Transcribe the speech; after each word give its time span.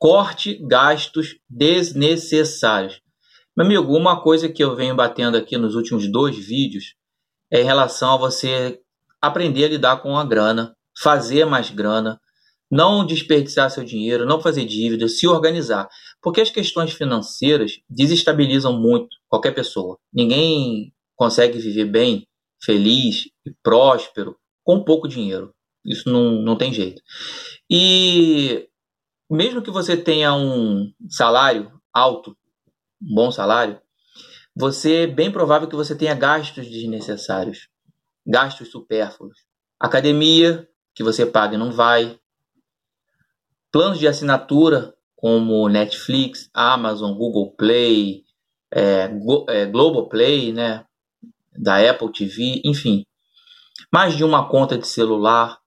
Corte 0.00 0.58
gastos 0.66 1.36
desnecessários. 1.46 3.02
Meu 3.54 3.66
amigo, 3.66 3.94
uma 3.94 4.22
coisa 4.22 4.48
que 4.48 4.64
eu 4.64 4.74
venho 4.74 4.96
batendo 4.96 5.36
aqui 5.36 5.58
nos 5.58 5.74
últimos 5.74 6.10
dois 6.10 6.38
vídeos 6.38 6.94
é 7.52 7.60
em 7.60 7.64
relação 7.64 8.14
a 8.14 8.16
você 8.16 8.80
aprender 9.20 9.66
a 9.66 9.68
lidar 9.68 9.96
com 9.98 10.16
a 10.16 10.24
grana, 10.24 10.74
fazer 10.98 11.44
mais 11.44 11.68
grana, 11.68 12.18
não 12.70 13.04
desperdiçar 13.04 13.70
seu 13.70 13.84
dinheiro, 13.84 14.24
não 14.24 14.40
fazer 14.40 14.64
dívida, 14.64 15.06
se 15.06 15.28
organizar. 15.28 15.86
Porque 16.22 16.40
as 16.40 16.48
questões 16.48 16.94
financeiras 16.94 17.72
desestabilizam 17.86 18.80
muito 18.80 19.18
qualquer 19.28 19.54
pessoa. 19.54 19.98
Ninguém 20.10 20.94
consegue 21.14 21.58
viver 21.58 21.84
bem, 21.84 22.26
feliz 22.58 23.26
e 23.44 23.52
próspero 23.62 24.34
com 24.64 24.82
pouco 24.82 25.06
dinheiro. 25.06 25.54
Isso 25.84 26.10
não, 26.10 26.40
não 26.40 26.56
tem 26.56 26.72
jeito. 26.72 27.02
E 27.68 28.69
mesmo 29.30 29.62
que 29.62 29.70
você 29.70 29.96
tenha 29.96 30.34
um 30.34 30.92
salário 31.08 31.80
alto, 31.92 32.36
um 33.00 33.14
bom 33.14 33.30
salário, 33.30 33.80
você 34.54 35.02
é 35.02 35.06
bem 35.06 35.30
provável 35.30 35.68
que 35.68 35.76
você 35.76 35.94
tenha 35.94 36.14
gastos 36.14 36.68
desnecessários, 36.68 37.68
gastos 38.26 38.70
supérfluos. 38.70 39.38
Academia, 39.78 40.68
que 40.94 41.02
você 41.02 41.24
paga 41.24 41.54
e 41.54 41.58
não 41.58 41.72
vai. 41.72 42.18
Planos 43.72 43.98
de 43.98 44.08
assinatura, 44.08 44.94
como 45.14 45.68
Netflix, 45.68 46.50
Amazon, 46.52 47.14
Google 47.14 47.54
Play, 47.56 48.24
é, 48.70 49.08
Go, 49.08 49.46
é, 49.48 49.66
Globoplay, 49.66 50.52
né? 50.52 50.84
Da 51.56 51.78
Apple 51.90 52.12
TV, 52.12 52.60
enfim. 52.64 53.04
Mais 53.92 54.16
de 54.16 54.24
uma 54.24 54.48
conta 54.48 54.76
de 54.76 54.86
celular. 54.86 55.58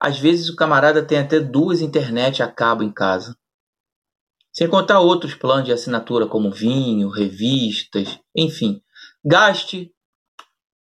Às 0.00 0.18
vezes 0.18 0.48
o 0.48 0.56
camarada 0.56 1.02
tem 1.02 1.18
até 1.18 1.40
duas 1.40 1.80
internet 1.80 2.42
a 2.42 2.50
cabo 2.50 2.82
em 2.82 2.92
casa. 2.92 3.36
Sem 4.52 4.68
contar 4.68 5.00
outros 5.00 5.34
planos 5.34 5.66
de 5.66 5.72
assinatura 5.72 6.26
como 6.26 6.50
vinho, 6.50 7.08
revistas, 7.08 8.18
enfim. 8.34 8.82
Gaste 9.24 9.92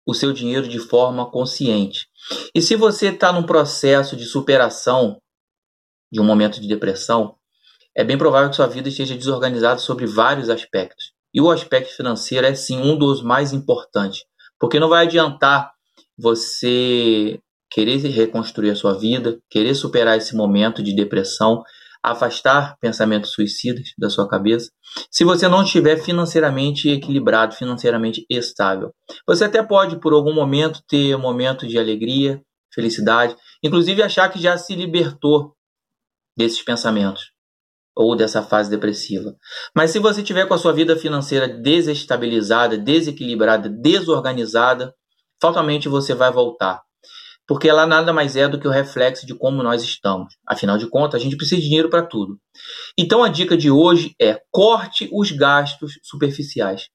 o 0.06 0.14
seu 0.14 0.32
dinheiro 0.32 0.68
de 0.68 0.78
forma 0.78 1.30
consciente. 1.30 2.08
E 2.54 2.60
se 2.60 2.76
você 2.76 3.08
está 3.08 3.32
num 3.32 3.44
processo 3.44 4.16
de 4.16 4.24
superação 4.24 5.20
de 6.10 6.20
um 6.20 6.24
momento 6.24 6.60
de 6.60 6.68
depressão, 6.68 7.36
é 7.94 8.02
bem 8.02 8.18
provável 8.18 8.50
que 8.50 8.56
sua 8.56 8.66
vida 8.66 8.88
esteja 8.88 9.16
desorganizada 9.16 9.78
sobre 9.78 10.06
vários 10.06 10.48
aspectos. 10.50 11.12
E 11.32 11.40
o 11.40 11.50
aspecto 11.50 11.94
financeiro 11.96 12.46
é 12.46 12.54
sim 12.54 12.78
um 12.78 12.96
dos 12.96 13.22
mais 13.22 13.52
importantes, 13.52 14.24
porque 14.58 14.80
não 14.80 14.88
vai 14.88 15.06
adiantar 15.06 15.72
você 16.18 17.40
querer 17.72 17.96
reconstruir 17.96 18.70
a 18.70 18.76
sua 18.76 18.98
vida, 18.98 19.40
querer 19.50 19.74
superar 19.74 20.18
esse 20.18 20.36
momento 20.36 20.82
de 20.82 20.94
depressão, 20.94 21.62
afastar 22.02 22.76
pensamentos 22.80 23.32
suicidas 23.32 23.92
da 23.96 24.10
sua 24.10 24.28
cabeça, 24.28 24.70
se 25.10 25.24
você 25.24 25.48
não 25.48 25.62
estiver 25.62 25.96
financeiramente 25.96 26.90
equilibrado, 26.90 27.54
financeiramente 27.54 28.26
estável. 28.28 28.92
Você 29.26 29.44
até 29.44 29.62
pode, 29.62 30.00
por 30.00 30.12
algum 30.12 30.34
momento, 30.34 30.82
ter 30.86 31.16
momentos 31.16 31.68
de 31.68 31.78
alegria, 31.78 32.42
felicidade, 32.74 33.36
inclusive 33.62 34.02
achar 34.02 34.28
que 34.28 34.40
já 34.40 34.58
se 34.58 34.74
libertou 34.74 35.54
desses 36.36 36.62
pensamentos 36.62 37.30
ou 37.94 38.16
dessa 38.16 38.42
fase 38.42 38.70
depressiva. 38.70 39.34
Mas 39.76 39.90
se 39.90 39.98
você 39.98 40.22
tiver 40.22 40.46
com 40.46 40.54
a 40.54 40.58
sua 40.58 40.72
vida 40.72 40.96
financeira 40.96 41.46
desestabilizada, 41.46 42.76
desequilibrada, 42.76 43.68
desorganizada, 43.68 44.94
fatalmente 45.40 45.88
você 45.88 46.14
vai 46.14 46.32
voltar 46.32 46.82
porque 47.46 47.68
ela 47.68 47.86
nada 47.86 48.12
mais 48.12 48.36
é 48.36 48.48
do 48.48 48.58
que 48.58 48.68
o 48.68 48.70
reflexo 48.70 49.26
de 49.26 49.34
como 49.34 49.62
nós 49.62 49.82
estamos. 49.82 50.34
Afinal 50.46 50.78
de 50.78 50.88
contas, 50.88 51.20
a 51.20 51.24
gente 51.24 51.36
precisa 51.36 51.60
de 51.60 51.66
dinheiro 51.66 51.90
para 51.90 52.06
tudo. 52.06 52.38
Então 52.96 53.22
a 53.22 53.28
dica 53.28 53.56
de 53.56 53.70
hoje 53.70 54.14
é 54.20 54.40
corte 54.50 55.08
os 55.12 55.30
gastos 55.32 55.98
superficiais. 56.02 56.88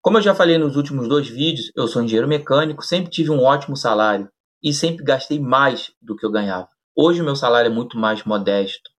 Como 0.00 0.18
eu 0.18 0.22
já 0.22 0.34
falei 0.34 0.58
nos 0.58 0.76
últimos 0.76 1.08
dois 1.08 1.28
vídeos, 1.28 1.70
eu 1.74 1.88
sou 1.88 2.02
engenheiro 2.02 2.28
mecânico, 2.28 2.84
sempre 2.84 3.10
tive 3.10 3.30
um 3.30 3.42
ótimo 3.42 3.76
salário 3.76 4.28
e 4.62 4.72
sempre 4.72 5.04
gastei 5.04 5.40
mais 5.40 5.92
do 6.00 6.14
que 6.14 6.24
eu 6.24 6.30
ganhava. 6.30 6.68
Hoje 6.96 7.20
o 7.20 7.24
meu 7.24 7.34
salário 7.34 7.70
é 7.70 7.74
muito 7.74 7.98
mais 7.98 8.22
modesto 8.24 8.90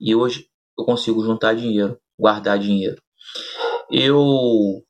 e 0.00 0.14
hoje 0.14 0.48
eu 0.76 0.84
consigo 0.84 1.22
juntar 1.24 1.54
dinheiro, 1.54 1.98
guardar 2.18 2.58
dinheiro. 2.58 3.00
Eu 3.90 4.82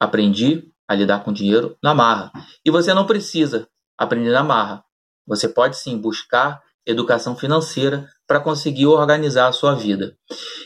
aprendi 0.00 0.72
a 0.88 0.94
lidar 0.94 1.22
com 1.24 1.32
dinheiro 1.32 1.76
na 1.82 1.94
marra. 1.94 2.32
E 2.64 2.70
você 2.70 2.94
não 2.94 3.06
precisa 3.06 3.68
aprender 3.98 4.30
na 4.30 4.42
marra. 4.42 4.84
Você 5.26 5.48
pode 5.48 5.76
sim 5.76 5.98
buscar 5.98 6.62
educação 6.86 7.36
financeira 7.36 8.08
para 8.26 8.40
conseguir 8.40 8.86
organizar 8.86 9.48
a 9.48 9.52
sua 9.52 9.74
vida. 9.74 10.16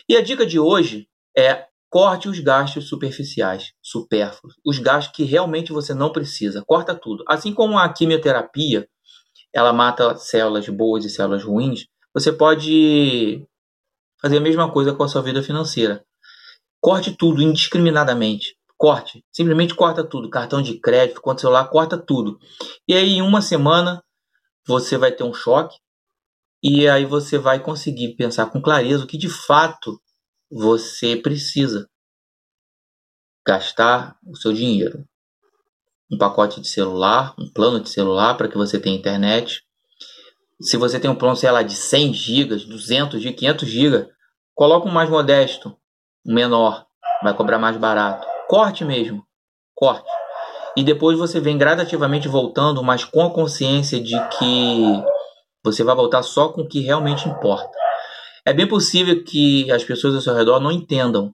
E 0.09 0.17
a 0.17 0.23
dica 0.23 0.45
de 0.45 0.59
hoje 0.59 1.09
é 1.37 1.67
corte 1.89 2.29
os 2.29 2.39
gastos 2.39 2.89
superficiais, 2.89 3.73
supérfluos, 3.83 4.55
os 4.65 4.79
gastos 4.79 5.15
que 5.17 5.25
realmente 5.25 5.73
você 5.73 5.93
não 5.93 6.13
precisa. 6.13 6.63
Corta 6.67 6.95
tudo. 6.95 7.25
Assim 7.27 7.53
como 7.53 7.79
a 7.79 7.89
quimioterapia, 7.89 8.89
ela 9.53 9.73
mata 9.73 10.15
células 10.17 10.69
boas 10.69 11.05
e 11.05 11.11
células 11.11 11.43
ruins, 11.43 11.87
você 12.15 12.33
pode 12.33 13.45
fazer 14.21 14.39
a 14.39 14.41
mesma 14.41 14.71
coisa 14.71 14.95
com 14.95 15.03
a 15.03 15.09
sua 15.09 15.23
vida 15.23 15.43
financeira. 15.43 16.05
Corte 16.81 17.17
tudo 17.17 17.43
indiscriminadamente. 17.43 18.57
Corte. 18.81 19.23
Simplesmente 19.31 19.75
corta 19.75 20.03
tudo. 20.03 20.31
Cartão 20.31 20.63
de 20.63 20.81
crédito, 20.81 21.21
conta 21.21 21.43
celular, 21.43 21.69
corta 21.69 21.99
tudo. 21.99 22.39
E 22.89 22.95
aí, 22.95 23.11
em 23.11 23.21
uma 23.21 23.43
semana, 23.43 24.03
você 24.67 24.97
vai 24.97 25.13
ter 25.13 25.23
um 25.23 25.35
choque. 25.35 25.77
E 26.63 26.89
aí 26.89 27.05
você 27.05 27.37
vai 27.37 27.61
conseguir 27.61 28.17
pensar 28.17 28.47
com 28.47 28.59
clareza 28.59 29.05
o 29.05 29.07
que 29.07 29.19
de 29.19 29.29
fato 29.29 30.01
você 30.51 31.15
precisa 31.15 31.91
gastar 33.47 34.17
o 34.27 34.35
seu 34.35 34.51
dinheiro. 34.51 35.05
Um 36.11 36.17
pacote 36.17 36.59
de 36.59 36.69
celular, 36.69 37.35
um 37.39 37.53
plano 37.53 37.81
de 37.81 37.91
celular 37.91 38.35
para 38.35 38.49
que 38.49 38.57
você 38.57 38.81
tenha 38.81 38.97
internet. 38.97 39.63
Se 40.59 40.79
você 40.79 40.99
tem 40.99 41.11
um 41.11 41.17
plano, 41.17 41.37
sei 41.37 41.51
lá, 41.51 41.63
de 41.63 41.77
100 41.77 42.15
GB, 42.15 42.57
200 42.65 43.21
GB, 43.21 43.37
500 43.37 43.69
GB, 43.69 44.09
coloca 44.55 44.89
um 44.89 44.93
mais 44.93 45.11
modesto, 45.11 45.77
um 46.27 46.33
menor, 46.33 46.87
vai 47.23 47.35
cobrar 47.37 47.59
mais 47.59 47.77
barato. 47.77 48.30
Corte 48.51 48.85
mesmo. 48.85 49.25
Corte. 49.77 50.11
E 50.77 50.83
depois 50.83 51.17
você 51.17 51.39
vem 51.39 51.57
gradativamente 51.57 52.27
voltando, 52.27 52.83
mas 52.83 53.05
com 53.05 53.23
a 53.23 53.33
consciência 53.33 54.03
de 54.03 54.17
que 54.31 55.05
você 55.65 55.85
vai 55.85 55.95
voltar 55.95 56.25
só 56.25 56.49
com 56.49 56.63
o 56.63 56.69
que 56.69 56.81
realmente 56.81 57.29
importa. 57.29 57.71
É 58.45 58.53
bem 58.53 58.67
possível 58.67 59.23
que 59.23 59.71
as 59.71 59.85
pessoas 59.85 60.17
ao 60.17 60.21
seu 60.21 60.35
redor 60.35 60.59
não 60.59 60.73
entendam. 60.73 61.33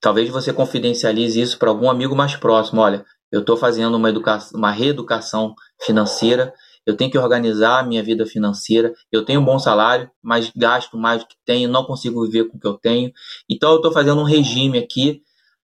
Talvez 0.00 0.28
você 0.28 0.52
confidencialize 0.52 1.40
isso 1.40 1.56
para 1.56 1.70
algum 1.70 1.88
amigo 1.88 2.16
mais 2.16 2.34
próximo. 2.34 2.80
Olha, 2.80 3.06
eu 3.30 3.42
estou 3.42 3.56
fazendo 3.56 3.96
uma, 3.96 4.08
educação, 4.08 4.58
uma 4.58 4.72
reeducação 4.72 5.54
financeira, 5.80 6.52
eu 6.84 6.96
tenho 6.96 7.12
que 7.12 7.18
organizar 7.18 7.78
a 7.78 7.84
minha 7.84 8.02
vida 8.02 8.26
financeira, 8.26 8.92
eu 9.12 9.24
tenho 9.24 9.40
um 9.40 9.44
bom 9.44 9.60
salário, 9.60 10.10
mas 10.20 10.50
gasto 10.56 10.98
mais 10.98 11.22
do 11.22 11.28
que 11.28 11.36
tenho, 11.46 11.68
não 11.68 11.84
consigo 11.84 12.24
viver 12.24 12.48
com 12.48 12.56
o 12.56 12.60
que 12.60 12.66
eu 12.66 12.74
tenho. 12.74 13.12
Então 13.48 13.70
eu 13.70 13.76
estou 13.76 13.92
fazendo 13.92 14.20
um 14.20 14.24
regime 14.24 14.78
aqui 14.78 15.22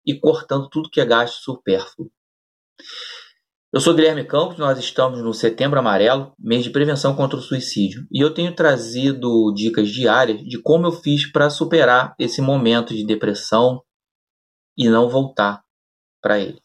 e 0.05 0.19
cortando 0.19 0.69
tudo 0.69 0.89
que 0.89 1.01
é 1.01 1.05
gasto 1.05 1.41
supérfluo. 1.41 2.11
Eu 3.73 3.79
sou 3.79 3.93
Guilherme 3.93 4.25
Campos, 4.25 4.57
nós 4.57 4.77
estamos 4.77 5.23
no 5.23 5.33
Setembro 5.33 5.79
Amarelo, 5.79 6.33
mês 6.37 6.63
de 6.63 6.69
prevenção 6.69 7.15
contra 7.15 7.39
o 7.39 7.41
suicídio, 7.41 8.05
e 8.11 8.19
eu 8.19 8.33
tenho 8.33 8.53
trazido 8.53 9.53
dicas 9.53 9.87
diárias 9.89 10.41
de 10.43 10.61
como 10.61 10.87
eu 10.87 10.91
fiz 10.91 11.31
para 11.31 11.49
superar 11.49 12.13
esse 12.19 12.41
momento 12.41 12.93
de 12.93 13.05
depressão 13.05 13.81
e 14.77 14.89
não 14.89 15.07
voltar 15.07 15.63
para 16.21 16.37
ele. 16.37 16.61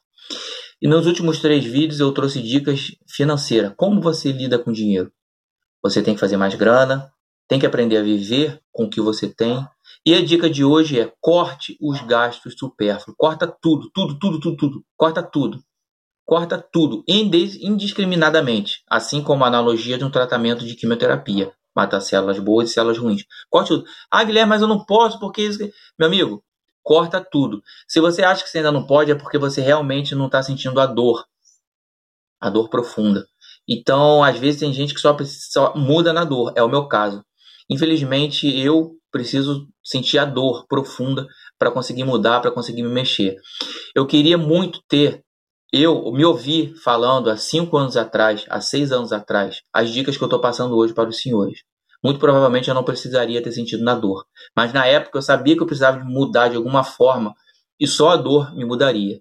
E 0.83 0.89
nos 0.89 1.07
últimos 1.07 1.39
três 1.39 1.65
vídeos 1.65 2.01
eu 2.01 2.13
trouxe 2.13 2.43
dicas 2.43 2.97
financeiras, 3.09 3.73
como 3.77 4.01
você 4.01 4.33
lida 4.33 4.59
com 4.59 4.73
dinheiro. 4.73 5.13
Você 5.83 6.03
tem 6.03 6.15
que 6.15 6.21
fazer 6.21 6.37
mais 6.37 6.57
grana, 6.57 7.13
tem 7.47 7.61
que 7.61 7.67
aprender 7.67 7.99
a 7.99 8.03
viver 8.03 8.61
com 8.73 8.85
o 8.87 8.91
que 8.91 9.01
você 9.01 9.33
tem, 9.33 9.65
e 10.07 10.15
a 10.15 10.25
dica 10.25 10.49
de 10.49 10.65
hoje 10.65 11.01
é 11.01 11.13
corte 11.21 11.77
os 11.81 12.01
gastos 12.03 12.55
supérfluos. 12.57 13.17
Corta 13.19 13.45
tudo, 13.45 13.91
tudo, 13.93 14.17
tudo, 14.17 14.39
tudo, 14.39 14.57
tudo. 14.57 14.85
Corta 14.97 15.21
tudo. 15.21 15.61
Corta 16.25 16.65
tudo, 16.73 17.03
indiscriminadamente. 17.09 18.85
Assim 18.89 19.21
como 19.21 19.43
a 19.45 19.49
analogia 19.49 19.99
de 19.99 20.05
um 20.05 20.11
tratamento 20.11 20.65
de 20.65 20.77
quimioterapia. 20.77 21.53
Mata 21.75 22.01
células 22.01 22.39
boas 22.39 22.71
e 22.71 22.73
células 22.73 22.99
ruins. 22.99 23.25
Corte 23.51 23.69
tudo. 23.69 23.85
Ah, 24.09 24.23
Guilherme, 24.23 24.51
mas 24.51 24.63
eu 24.63 24.69
não 24.69 24.85
posso 24.85 25.19
porque. 25.19 25.51
Meu 25.99 26.07
amigo, 26.07 26.45
corta 26.85 27.21
tudo. 27.21 27.61
Se 27.89 28.01
você 28.01 28.23
acha 28.23 28.45
que 28.45 28.49
você 28.49 28.59
ainda 28.59 28.71
não 28.71 28.87
pode, 28.87 29.11
é 29.11 29.15
porque 29.17 29.39
você 29.39 29.61
realmente 29.61 30.15
não 30.15 30.27
está 30.27 30.41
sentindo 30.41 30.81
a 30.81 30.87
dor. 30.87 31.27
A 32.41 32.49
dor 32.49 32.71
profunda. 32.71 33.27
Então, 33.69 34.23
às 34.23 34.39
vezes 34.39 34.61
tem 34.61 34.73
gente 34.73 34.95
que 34.95 35.01
só, 35.01 35.17
só 35.25 35.75
muda 35.75 36.13
na 36.13 36.23
dor. 36.23 36.53
É 36.55 36.63
o 36.63 36.69
meu 36.69 36.87
caso. 36.87 37.25
Infelizmente, 37.69 38.47
eu 38.57 38.97
preciso 39.17 39.67
sentir 39.83 40.19
a 40.19 40.25
dor 40.27 40.67
profunda 40.69 41.27
para 41.59 41.71
conseguir 41.71 42.05
mudar, 42.05 42.41
para 42.41 42.51
conseguir 42.51 42.83
me 42.83 42.91
mexer. 42.91 43.37
Eu 43.95 44.07
queria 44.07 44.37
muito 44.37 44.81
ter, 44.87 45.23
eu 45.73 46.13
me 46.13 46.25
ouvir 46.25 46.75
falando 46.85 47.31
há 47.31 47.37
cinco 47.37 47.79
anos 47.79 47.97
atrás, 47.97 48.45
há 48.51 48.61
seis 48.61 48.93
anos 48.93 49.13
atrás, 49.13 49.63
as 49.73 49.91
dicas 49.91 50.17
que 50.17 50.23
eu 50.23 50.27
estou 50.27 50.41
passando 50.41 50.77
hoje 50.77 50.93
para 50.93 51.09
os 51.09 51.21
senhores. 51.21 51.61
muito 52.05 52.21
provavelmente 52.21 52.69
eu 52.69 52.75
não 52.75 52.85
precisaria 52.85 53.43
ter 53.43 53.53
sentido 53.53 53.83
na 53.83 53.95
dor. 53.95 54.27
Mas 54.55 54.73
na 54.73 54.87
época 54.87 55.19
eu 55.19 55.23
sabia 55.23 55.57
que 55.57 55.63
eu 55.63 55.67
precisava 55.67 56.05
mudar 56.05 56.49
de 56.49 56.57
alguma 56.57 56.85
forma 56.85 57.35
e 57.81 57.87
só 57.87 58.11
a 58.11 58.17
dor 58.17 58.55
me 58.55 58.65
mudaria. 58.65 59.21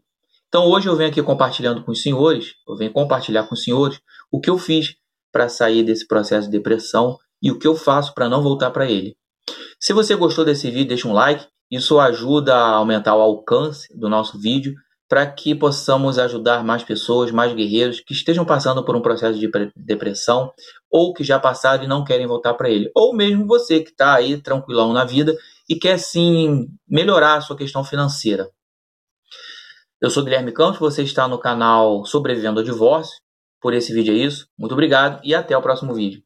Então 0.50 0.66
hoje 0.66 0.88
eu 0.88 0.96
venho 0.96 1.10
aqui 1.10 1.24
compartilhando 1.24 1.84
com 1.84 1.92
os 1.92 2.02
senhores, 2.02 2.54
eu 2.68 2.76
venho 2.76 2.92
compartilhar 2.92 3.48
com 3.48 3.56
os 3.56 3.64
senhores 3.64 4.00
o 4.32 4.40
que 4.42 4.50
eu 4.50 4.58
fiz 4.58 4.96
para 5.32 5.50
sair 5.50 5.84
desse 5.84 6.06
processo 6.06 6.50
de 6.50 6.58
depressão 6.58 7.18
e 7.42 7.52
o 7.52 7.58
que 7.58 7.68
eu 7.68 7.76
faço 7.76 8.14
para 8.14 8.30
não 8.30 8.42
voltar 8.42 8.72
para 8.72 8.90
ele. 8.90 9.16
Se 9.86 9.94
você 9.94 10.16
gostou 10.16 10.44
desse 10.44 10.72
vídeo, 10.72 10.88
deixa 10.88 11.08
um 11.08 11.14
like, 11.14 11.46
isso 11.70 12.00
ajuda 12.00 12.56
a 12.56 12.70
aumentar 12.70 13.16
o 13.16 13.22
alcance 13.22 13.88
do 13.96 14.10
nosso 14.10 14.36
vídeo 14.36 14.74
para 15.08 15.28
que 15.28 15.54
possamos 15.54 16.18
ajudar 16.18 16.64
mais 16.64 16.84
pessoas, 16.84 17.30
mais 17.30 17.54
guerreiros 17.54 18.00
que 18.00 18.12
estejam 18.12 18.44
passando 18.44 18.84
por 18.84 18.96
um 18.96 19.02
processo 19.04 19.38
de 19.38 19.48
depressão 19.76 20.52
ou 20.90 21.14
que 21.14 21.24
já 21.24 21.40
passaram 21.40 21.84
e 21.84 21.88
não 21.88 22.04
querem 22.04 22.26
voltar 22.26 22.56
para 22.56 22.68
ele. 22.68 22.90
Ou 22.96 23.16
mesmo 23.16 23.46
você 23.46 23.80
que 23.80 23.92
está 23.92 24.16
aí 24.16 24.42
tranquilão 24.42 24.92
na 24.92 25.06
vida 25.06 25.38
e 25.70 25.76
quer 25.76 26.00
sim 26.00 26.68
melhorar 26.90 27.36
a 27.36 27.42
sua 27.42 27.56
questão 27.56 27.84
financeira. 27.84 28.50
Eu 30.02 30.10
sou 30.10 30.24
Guilherme 30.24 30.52
Campos, 30.52 30.80
você 30.80 31.04
está 31.04 31.28
no 31.28 31.38
canal 31.38 32.04
Sobrevivendo 32.06 32.60
ao 32.60 32.66
Divórcio. 32.66 33.22
Por 33.62 33.72
esse 33.72 33.94
vídeo 33.94 34.16
é 34.16 34.18
isso. 34.18 34.48
Muito 34.58 34.72
obrigado 34.72 35.22
e 35.24 35.36
até 35.36 35.56
o 35.56 35.62
próximo 35.62 35.94
vídeo. 35.94 36.25